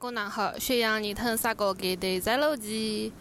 [0.00, 3.12] 哥男好，宣扬你疼啥个给的在楼机。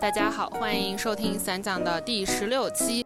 [0.00, 3.05] 大家好，欢迎收听散讲的第十六期。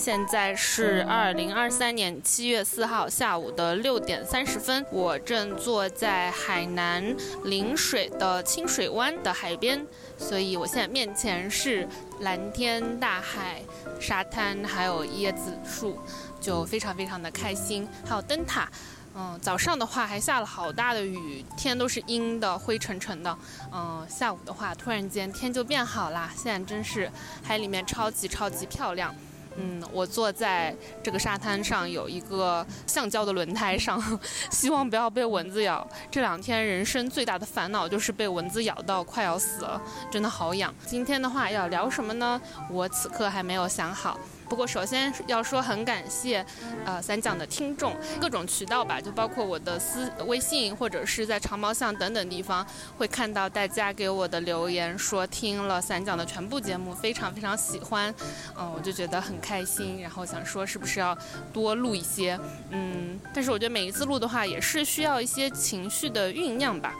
[0.00, 7.14] 现在是二零二三年七月四号下午的六点三十分，我正坐在海南
[7.44, 9.86] 陵水的清水湾的海边，
[10.16, 11.86] 所以我现在面前是
[12.20, 13.60] 蓝天、大海、
[14.00, 15.98] 沙滩，还有椰子树，
[16.40, 17.86] 就非常非常的开心。
[18.08, 18.70] 还有灯塔，
[19.14, 23.36] 嗯，早上的话还下了好大的雨，天都是阴的，灰沉沉的。
[23.70, 29.14] 嗯，下午的话突然间天就变好啦，现在真是海里面超级超级漂亮。
[29.56, 34.00] 嗯，我坐在这个沙滩上，有一个橡胶的轮胎上，
[34.50, 35.86] 希望不要被蚊子咬。
[36.10, 40.74] 这两天人生最大的烦恼就是被蚊子咬到快要死了，真的好痒。
[40.86, 42.40] 今天的话要聊什么呢？
[42.70, 44.18] 我此刻还没有想好。
[44.50, 46.44] 不过首先要说很感谢，
[46.84, 52.66] 呃，散讲的听众，各种渠道吧，就包括我的私微信或者是在长毛巷等等地方，
[52.98, 58.12] 会看到大家给我的留言，说听了散讲的全部节目，非常非常喜欢，
[58.58, 61.16] 嗯，我就觉得很开心，然后想说是不是要
[61.52, 62.36] 多录一些，
[62.70, 66.92] 嗯，但是我觉得每一次录的话也是需要一些情绪的酝酿吧。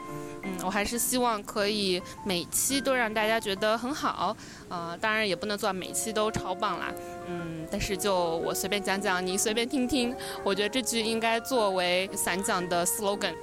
[0.43, 4.35] 嗯，我还是希望可以每期都让大家觉得很好，
[4.69, 6.91] 呃，当然也不能做每期都超棒啦，
[7.27, 13.33] 嗯，但是就我随便讲讲，你随便听听，我觉得这句应该作为散讲的 slogan。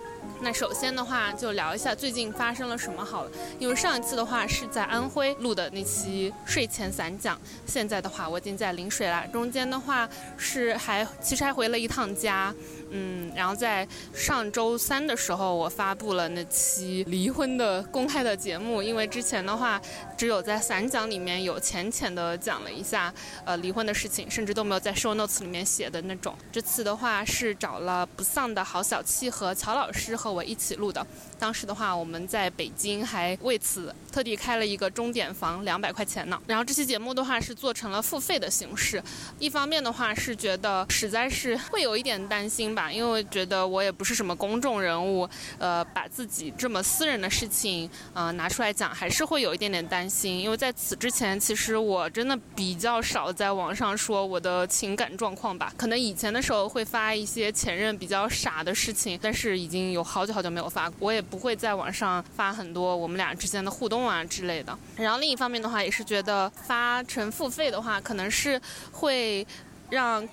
[0.40, 12.54] 那首先的话，就聊一下最近发生了什么好了，因为上一次的话是在安徽录的那期睡前散讲，现在的话我已经在陵水了，中间的话是还其实还回了一趟家。
[12.90, 19.80] 嗯，然后在上周三的时候，我发布了那期离婚的公开的节目，因为之前的话
[20.16, 23.12] 只有在散讲里面有浅浅的讲了一下
[23.44, 26.34] 呃离婚的事情，甚至都没有在 show notes 里面写的那种。
[26.50, 31.06] 这次的话是找了不丧的郝小七和乔老师和我一起录的。
[31.38, 36.40] 当时的话我们在北京还为此特地开了一个钟点房，两百块钱呢。
[36.46, 39.02] 然后这期节目的话是做成了付费的形式，
[39.38, 42.68] 一方面的话是觉得实在是会有一点担心。
[42.78, 45.28] 吧，因为觉得我也不是什么公众人物，
[45.58, 50.38] 呃，把自己这么私人的事情，呃，拿出来讲，还是会有一点点担心。
[50.38, 55.70] 因为在此之前，其实我真的比较少在网上说我的情感状况吧。
[55.76, 64.76] 可能以前的时候会发一些前任比较傻的事情，但是已经有好久好久没有发，我也不会在网上发很多我们俩之间的互动啊之类的。
[64.96, 68.58] 然后另一方面的话，也是觉得发成付费的话，可能是
[68.90, 69.46] 会
[69.90, 70.26] 让。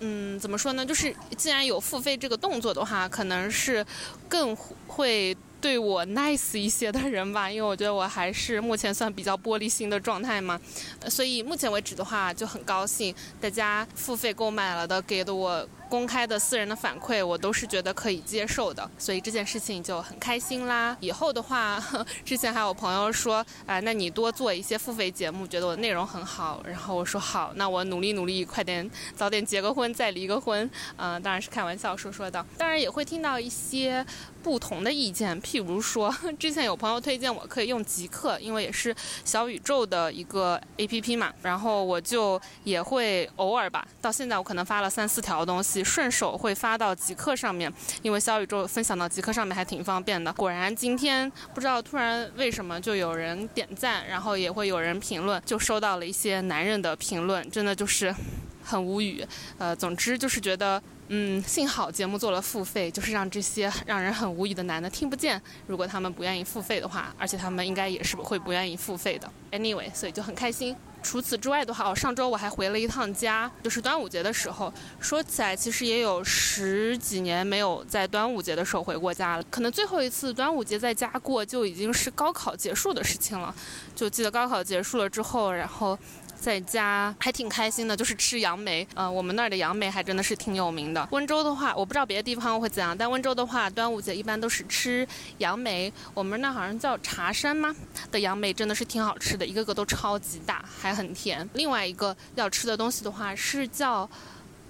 [0.00, 0.84] 嗯，怎么说呢？
[0.84, 3.82] 就是既然有付费这个动作的话，可能是
[4.28, 4.54] 更
[4.86, 5.34] 会
[5.66, 7.50] 对我 nice 一些的人吧。
[7.50, 10.60] 因为我觉得我还是目前算比较玻璃心的状态嘛，
[11.08, 15.68] 所以目前为止的话就很高兴，大家付费购买了的给的我。
[15.88, 20.96] 公开的私人的反馈，我都是觉得可以接受的，所以这件事情就很开心啦。
[21.00, 21.82] 以后的话，
[22.24, 26.62] 之前还有朋友说，啊，那你多做一些付费节目，觉得我内容很好。
[26.66, 30.68] 然后我说好，那我努力努力，快点早点结个婚，再离个婚。
[30.96, 32.44] 嗯，当然是开玩笑说说的。
[32.58, 34.04] 当然也会听到一些
[34.42, 41.32] 不同的意见，譬如说，之前有朋友推荐我可以用极客，因为也是小宇宙的一个 APP 嘛。
[41.42, 45.75] 然后我就也会偶尔吧，到现在我可能发了三四条东西。
[45.84, 47.72] 顺手会发到极客上面，
[48.02, 50.32] 因为小宇宙分享到极客上面还挺方便的。
[50.34, 58.14] 果然今天不知道突然为什么就有人点赞，然后也会有人评论，就收到了一些男人的评论，真的就是
[58.62, 59.24] 很无语。
[59.58, 65.40] 呃，总之就是觉得，嗯，幸好节目做了付费，就是让这些让人很无语的男的听不见。
[65.66, 69.30] 如果他们不愿意付费的话，而且他们应该也是会不愿意付费的。
[69.52, 70.76] Anyway，所以就很开心。
[71.06, 74.72] 除此之外的话，我，上周我还回了一趟家，就是端午节的时候。
[74.98, 79.42] 说起来，其实也有十几年没有在端午节的时候回过家了。
[79.48, 83.54] 可能最后一次端午节在家过，就已经是高考结束的事情了。
[83.94, 85.96] 就记得高考结束了之后，然后。
[86.38, 88.86] 在家还挺开心的，就是吃杨梅。
[88.94, 91.08] 呃，我们那儿的杨梅还真的是挺有名的。
[91.10, 95.06] 温州的话，我不知道别的地方会怎样，但温州的话，端午节一般都是吃
[95.38, 95.92] 杨梅。
[96.14, 97.74] 我们那好像叫茶山吗？
[98.12, 101.48] 的杨梅真的是挺好吃的，一个个都超级大，还很甜。
[101.54, 104.08] 另外一个要吃的东西的话是叫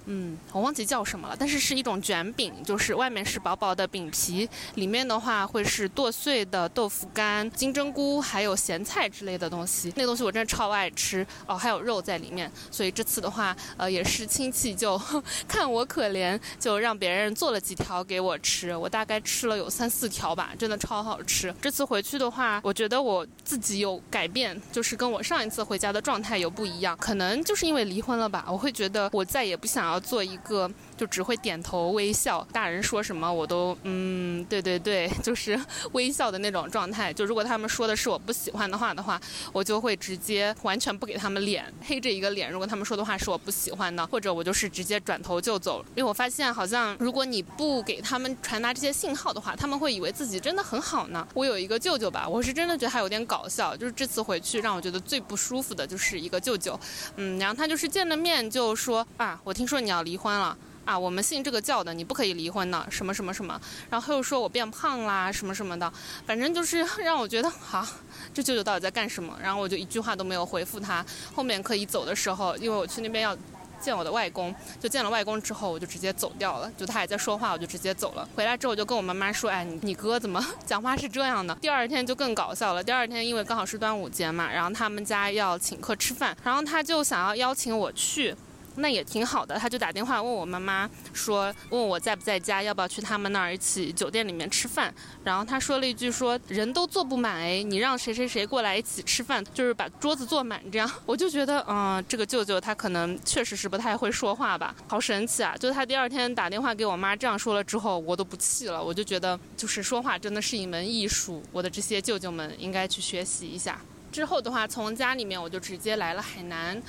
[0.09, 9.91] 嗯，我忘记叫什么了，但是是一种卷饼，就是外面是薄薄的饼皮，里面的话会是剁碎的豆腐干、金针菇，还有咸菜之类的东西。
[9.97, 12.49] 那东西我真的超爱吃哦，还有肉在里面。
[12.71, 14.97] 所以这次的话，呃，也是亲戚就
[15.45, 18.73] 看我可怜，就让别人做了几条给我吃。
[18.73, 21.53] 我大概吃了有三四条吧，真的超好吃。
[21.61, 28.45] 这次回去的话，我觉得我自己有改变，就是跟我上一次回家的状态有不一样，可能就是因为离婚了吧。
[28.47, 29.96] 我会觉得我再也不想要。
[29.99, 35.57] 做一个就只会点头微笑，大人说什么我都嗯，对对对， 就是
[35.91, 37.13] 微笑的那种状态。
[37.13, 39.21] 就如果他们说的是我不喜欢的话的话，
[39.53, 42.51] 我就会直接完全不给他们脸，黑着一个脸。
[42.51, 45.85] 如果他们说的话是我不喜欢的，或者我就是直接转头就走。
[45.95, 51.27] 因为我发现好像如果你不给他们传达这些信号的话，他们会以为自己真的很好呢。
[51.35, 53.77] 我有一个舅舅吧，我是真的觉得他有点搞笑。
[53.77, 56.79] 就是这次回去让我觉得最不舒服的就是一个舅舅，
[57.17, 59.97] 嗯，然后他就是见了面就说啊，我听说你要。
[60.07, 60.97] 离婚了啊！
[60.97, 63.59] 我们信这个教的，你不可以离婚的，什么什么什么。
[63.89, 65.91] 然后又说我变胖啦，什么什么的，
[66.25, 67.85] 反正就是 让我觉得，好，
[68.33, 69.37] 这舅舅到底在干什么？
[69.43, 71.05] 然后我就一句话都没有回复他。
[71.35, 73.37] 后面可以走的时候，因为我去那边要
[73.81, 76.71] 见我的外公，就见了外公之后，我就直接走掉了。
[76.77, 78.25] 就他还在说话，我就直接走了。
[78.33, 82.81] 回来之后，我就跟我妈妈说：“哎，你你哥怎么 讲话是这样的？”第二天就更搞笑了。
[82.81, 88.33] 第二天因为刚好是端午节嘛，然后他们家要请客吃饭，然后他就想要邀请我去。
[88.77, 94.93] 那也挺好的，他就打电话问我妈妈，说问我在不在家，要不要去他们那儿一起酒店里面吃饭。
[95.23, 100.89] 然后他说了一句，说人都坐不满哎，你让谁谁谁过来一起吃饭，就是把桌子坐满这样。
[101.05, 105.55] 我就觉得，嗯，这个舅舅他可能确实是不太会说话吧，好神奇啊！
[105.57, 113.79] 就他第二天打电话给我妈这样说了之后，我都不气了，我就觉得就是说话真的是一门艺术，我的这些舅舅们应该去学习一下。
[114.09, 116.81] 之后的话，从家里面我就直接来了海南。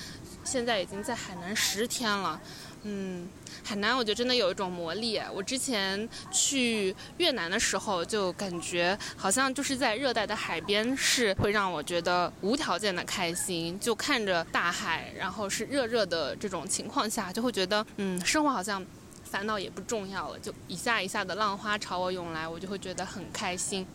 [0.50, 2.40] 现在已经在海南十天了，
[2.84, 3.28] 嗯，
[3.62, 5.20] 海南我觉得真的有一种魔力。
[5.34, 18.82] 我之前去越南的时候，就感觉好像就是在热带的海边，是会让我觉得无条件的开心，就看着大海，然后是热热的这种情况下，就会觉得，嗯，生活好像
[19.24, 23.86] 烦恼也不重要了，就一下一下的浪花朝我涌来，我就会觉得很开心。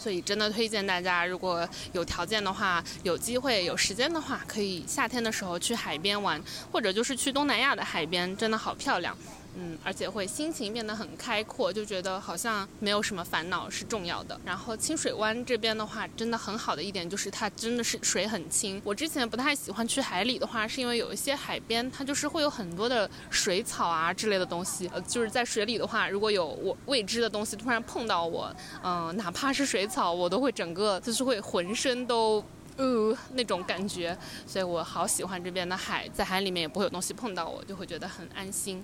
[0.00, 6.42] 所以真的推荐大家，如果有条件的话，有机会有时间的话，可以夏天的时候去海边玩，
[6.72, 9.14] 或者就是去东南亚的海边，真的好漂亮。
[9.60, 14.40] 嗯，而且会心情变得很开阔，就觉得好像没有什么烦恼是重要的。
[14.42, 18.80] 然后清水湾这边的话，真的很好的一点就是它真的是水很清。
[18.82, 24.88] 我之前不太喜欢去海里的话，是因为有一些海边它就是会有很多的水草啊之类的东西。
[24.94, 28.50] 呃，就是在水里的话，如果有我未知的东西突然碰到我，
[28.82, 32.42] 嗯，哪怕是水草，我都会整个就是会浑身都
[32.76, 34.16] 呃那种感觉。
[34.46, 38.82] 所以我好喜欢这边的海，在海里面也不会有东西碰到我，就会觉得很安心。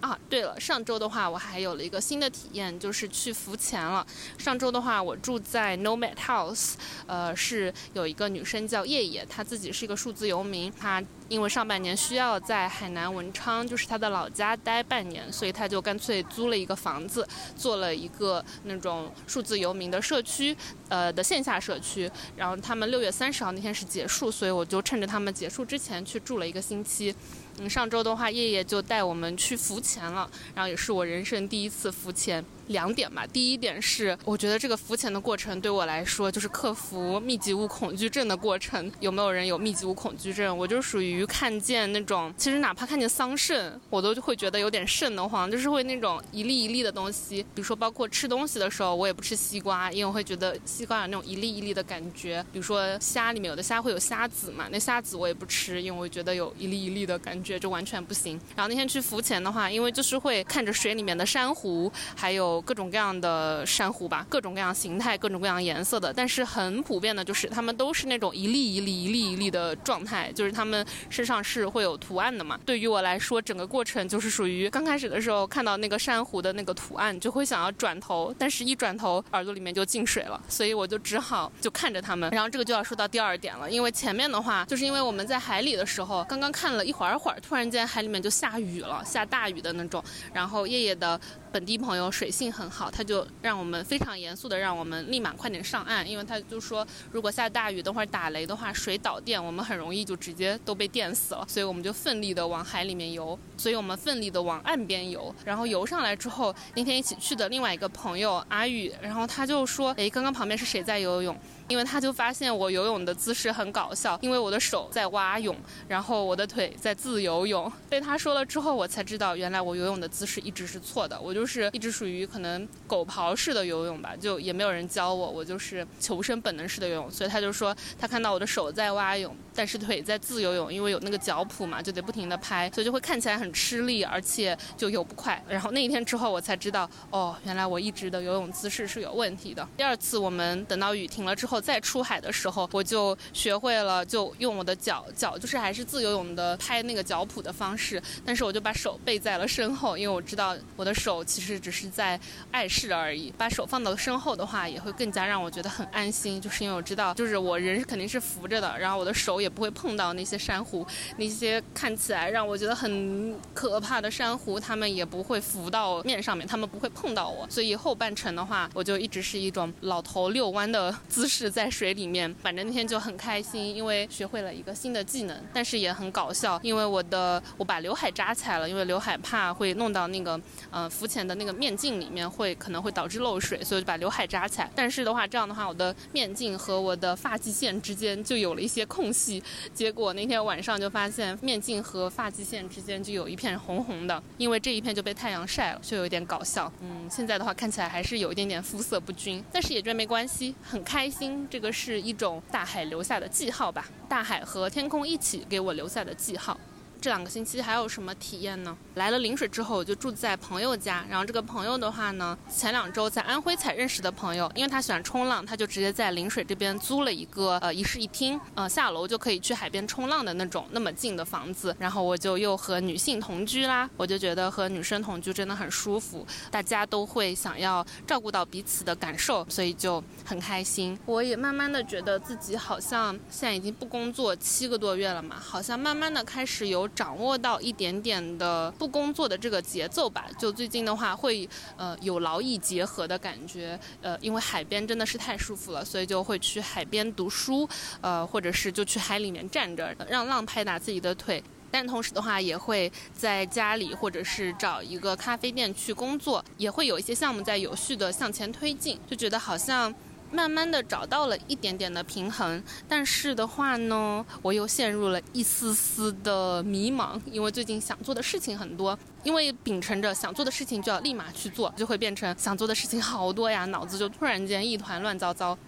[0.00, 4.06] 啊，对了，上周的话我还有了一个新的体验，就是去浮潜了。
[4.38, 6.72] 上周的话，我住在 Nomad House，
[7.06, 20.56] 呃，是有一个女生叫叶叶，她自己是一个数字游民，她因为上半年需要在海南文昌，就是她的老家待半年，所以她就干脆租了一个房子，做了一个那种数字游民的社区，
[20.88, 22.10] 呃的线下社区。
[22.36, 27.14] 然后他们六月三十号那天是结束，所以我就趁着他们结束之前去住了一个星期。
[27.62, 32.42] 嗯，上周的话，叶叶就带我们去浮潜了，然后也是我人生第一次浮潜。
[32.70, 38.90] 两点吧，第一点是，我觉得这个浮潜的过程对我来说就是克服密集物恐惧症的过程。
[39.00, 40.56] 有没有人有密集物恐惧症？
[40.56, 47.42] 我就属于看见那种，其实哪怕看见桑葚，我都会觉得有点瘆得慌，就是会那种一粒一粒的东西。
[47.54, 52.44] 比如说，包括吃东西的时候，我也不吃西瓜，因为我会觉得西瓜有那种一粒一粒的感觉。
[52.52, 58.40] 比如说虾里面有的虾会有虾籽嘛，那虾籽我也不吃，因为我觉得有一粒一粒的感觉，就完全不行。
[58.54, 62.59] 然后那天去浮潜的话，因为就是会看着水里面的珊瑚，还有。
[62.60, 72.58] 各种各样的珊瑚吧，各种各样形态、各种各样颜色的，但是很普遍的就是它们都是那种一粒一粒、一粒一粒的状态，就是它们身上是会有图案的嘛。
[72.64, 82.30] 对于我来说，整个过程就是属于刚开始的时候看到那个珊瑚的那个图案，就会想要转头，但是一转头耳朵里面就进水了，所以我就只好就看着它们。
[82.30, 90.02] 然后这个就要说到第二点了，因为前面的话就是因为我们在海里的时候，刚刚看了一会儿会儿，突然间海里面就下雨了，下大雨的那种。
[90.32, 91.20] 然后叶叶的
[91.52, 92.50] 本地朋友水性。
[92.50, 111.36] 很好，他就让我们非常严肃的让我们立马快点上岸，因为他就说如果下大雨等会儿打雷的话，水导电，我们很容易就直接都被电死了，所以我们就奋力的往海里面游，所以我们奋力的往岸边游，然后游上来之后，那天一起去的另外一个朋友阿宇，然后他就说，哎，刚刚旁边是谁在游泳？
[111.70, 117.72] 因为他就发现我游泳的姿势很搞笑，因为我的手在蛙泳，然后我的腿在自由泳。
[117.88, 127.08] 被他说了之后，我才知道原来我游泳的姿势一直是错的，我就是一直属于可能狗刨式的游泳吧，就也没有人教我，我就是求生本能式的游泳。
[127.08, 135.40] 所以他就说他看到我的手在蛙泳，但是腿在自由泳，因为有那个脚蹼嘛，就得不停的拍，所以就会看起来很吃力，而且就游不快。
[135.48, 139.64] 然后那一天之后，我才知道哦，原来我一直的游泳姿势是有问题的。
[139.76, 152.18] 第二次我们等到雨停了之后再出海的时候，我就学会了就用我的脚脚就是还是自由泳的拍那个脚蹼的方式，但是我就把手背在了身后，因为我知道我的手其实只是在
[152.50, 153.32] 碍事而已。
[153.36, 160.86] 把手放到身后的话，也会更加让我觉得很安心，就是因为我知道就是我人肯定是浮着的，然后我的手也不会碰到那些珊瑚，
[161.16, 167.48] 那些看起来让我觉得很可怕的珊瑚，它们也不会浮到面上面，它们不会碰到我。
[167.50, 172.32] 所以后半程的话，我就一直是一种老头遛弯的姿势在水里面。
[172.42, 180.40] 反正那天就很开心，因为学会了一个新的技能，但是也很搞笑，因为我的我把刘海扎起来了，因为刘海怕会弄到那个
[180.70, 184.70] 呃浮潜的那个面镜里面，会可能会导致漏水，所以就把刘海扎起来。
[184.74, 189.42] 但是的话，这样的话，我的面镜和我的发际线之间就有了一些空隙。
[189.74, 196.72] 结果那天晚上就发现面镜和发际线之间就有一片红红的，因为这一片就被太阳晒了，就有点搞笑。
[196.80, 201.39] 嗯，现在的话看起来还是有一点点肤色不均，但是也觉得没关系，很开心。
[201.48, 206.58] 这个是一种大海留下的记号吧，大海和天空一起给我留下的记号。
[207.00, 208.76] 这两个星期还有什么体验呢？
[208.96, 211.02] 来了陵水之后，我就住在朋友家。
[211.08, 221.74] 然后这个朋友的话呢，前两周在安徽才认识的朋友，因为他喜欢冲浪，他就直接在陵水这边租了一个呃一室一厅，呃下楼就可以去海边冲浪的那种那么近的房子。
[221.78, 230.98] 然后我就又和女性同居啦，我就觉得和女生同居真的很舒服，大家都会想要照顾到彼此的感受，所以就很开心。
[231.06, 236.89] 我也慢慢的觉得自己好像现在已经不工作七个多月了嘛，好像慢慢的开始有。
[236.94, 247.68] 掌握到一点点的不工作的这个节奏吧，就最近的话会呃有劳逸结合的感觉，呃因为海边真的是太舒服了，所以就会去海边读书，
[248.00, 259.94] 呃或者是就去海里面站着，让浪拍打自己的腿，但同时的话也会在家里或者是找一个咖啡店去工作，也会有一些项目在有序的向前推进，就觉得好像。
[260.32, 275.58] 慢慢的找到了一点点的平衡，但是的话呢，我又陷入了一丝丝的迷茫，因为最近想做的事情很多，因为秉承着想做的事情就要立马去做，就会变成想做的事情好多呀，脑子就突然间一团乱糟糟。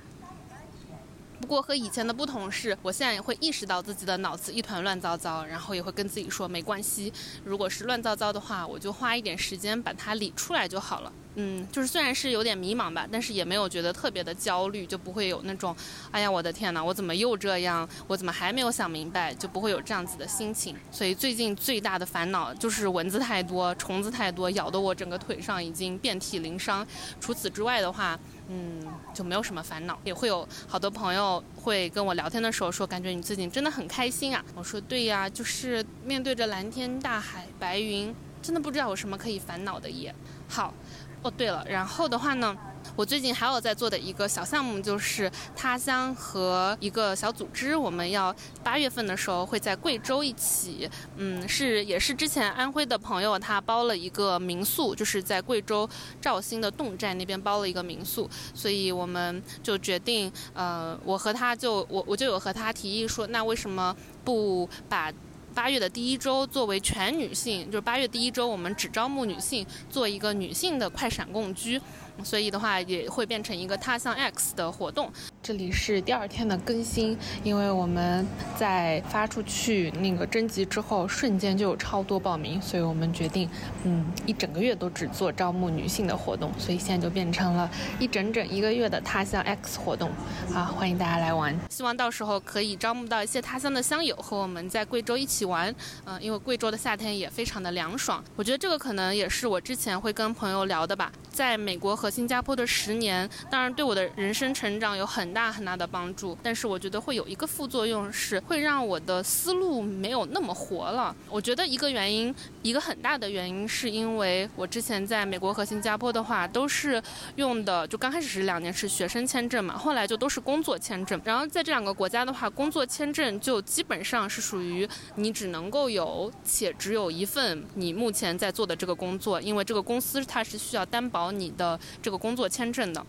[1.41, 7.13] 不过和以前的不同是，我现在也会意识到自己的脑子一团乱糟糟，然后也会跟自己说没关系，
[7.45, 11.13] 如果是乱糟糟的话，我就花一点时间把它理出来就好了。
[11.35, 15.75] 嗯，就是虽然是有点迷茫吧，但是也没有觉得特别的焦虑，就不会有那种，
[16.11, 17.89] 哎呀，我的天哪，我怎么又这样？
[18.07, 19.33] 我怎么还没有想明白？
[19.35, 20.77] 就不会有这样子的心情。
[20.91, 26.87] 所以最近最大的烦恼就是蚊子太多，虫子太多，咬得我整个腿上已经遍体鳞伤。
[27.21, 28.19] 除此之外的话。
[28.49, 34.45] 嗯，就没有什么烦恼，也会有好多朋友会跟我聊天的时候说，感觉你最近真的很开心啊。
[34.55, 40.15] 我说对呀，就是面对着蓝天大海白云，真的不知道有什么可以烦恼的耶。
[40.49, 40.75] 好，
[41.23, 42.57] 哦对了，然后的话呢？
[42.97, 55.89] 我最近还有在做的一个小项目，就是他乡和一个小组织，我们要八月份的时候会在贵州一起，嗯，是也是之前安徽的朋友他包了一个民宿，就是在贵州
[56.21, 65.11] 肇兴的侗寨那边包了一个民宿，所以我们就决定，呃，我和他就我我就有和他提议说，那为什么不把
[65.53, 71.81] 八月的第一周作为全女性，就是八月第一周我们只招募女性，做一个女性的快闪共居。
[72.25, 75.13] 所以的话，也会变成一个他乡 X 的活动。
[75.43, 78.25] 这里是第二天的更新，因为我们
[78.57, 83.51] 在发出去那个征集之后，瞬间就有超多报名，所以我们决定，
[83.83, 87.69] 嗯，一整个月都只做招募女性的活动，所以现在就变成了
[87.99, 90.11] 一整整一个月的他乡 X 活动。
[90.55, 95.75] 啊，欢迎大家来玩，希望到时候可以招募到一些他乡的乡友和我们在贵州一起玩。
[96.05, 101.11] 嗯，因为贵州的夏天也非常的凉爽，我觉得这个可能也是我之前会跟朋友聊的吧。
[101.33, 111.15] 在美国和新加坡的十年，当然对我的人生成长有很大很大的帮助，但是我觉得会有一个副作用，是会让我的思路没有那么活了。
[111.29, 117.03] 我觉得一个原因，一个很大的原因，是因为我之前在美国和新加坡的话，都是
[117.37, 121.21] 用的，就刚开始是两年是学生签证嘛，后来就都是工作签证。
[121.25, 131.33] 然后在这两个国家的话，工作签证就基本上是属于你只能够有且只有一份你目前在做的这个工作，因为这个公司它是需要担保。
[131.33, 133.05] 你的这个工作签证的。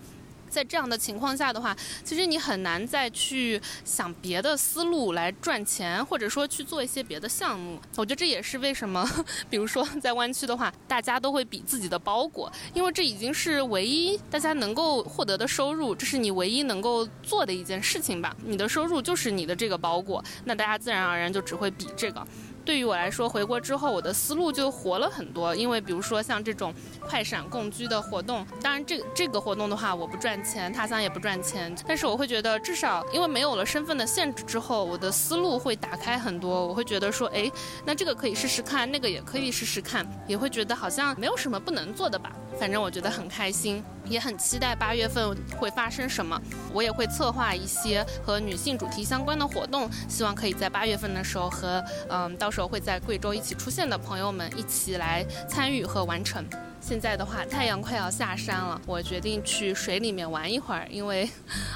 [0.54, 7.82] 在这样的情况下的话，其实你很难再去想别的思路来赚钱，或者说去做一些别的项目。
[7.96, 9.04] 我觉得这也是为什么，
[9.50, 18.36] 比如说在湾区的话，大家都会比自己的包裹，因为这已经是唯一大家能够获得的收入，这是你唯一能够做的一件事情吧。
[18.46, 22.24] 你的收入就是你的这个包裹，那大家自然而然就只会比这个。
[22.66, 25.56] 对于我来说，回国之后我的思路就活了很多。
[25.56, 36.68] 因为比如说像这种快闪共居的活动，当然这这个活动的话我不赚钱，他乡也不赚钱，但是我会觉得至少因为没有了身份的限制之后，我的思路会打开很多。
[36.68, 37.52] 我会觉得说，哎，
[37.86, 42.32] 那这个可以试试看，那个也可以试试看，也会觉得好像没有什么不能做的吧。
[42.60, 46.40] 反正我觉得很开心，也很期待八月份会发生什么。
[46.72, 56.44] 我也会策划一些和女性主题相关的活动，希望可以在八月份的时候和嗯到时候会在贵州一起出现的朋友们一起来参与和完成。
[56.80, 61.30] 现在的话，太阳快要下山了，我决定去水里面玩一会儿，因为，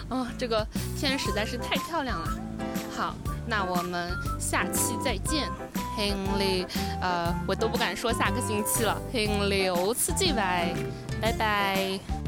[0.09, 0.67] 啊， 这个
[0.97, 2.27] 天实在是太漂亮了。
[2.93, 3.15] 好，
[3.47, 5.49] 那我们下期再见。
[5.97, 6.63] 听力，
[7.01, 9.01] 呃，我都不敢说下个星期了。
[9.11, 10.71] 很流刺激拜，
[11.19, 12.26] 拜拜。